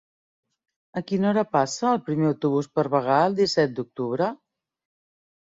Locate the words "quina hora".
1.11-1.43